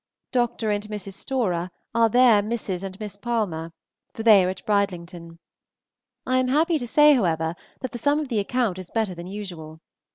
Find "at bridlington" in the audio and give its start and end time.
4.49-5.37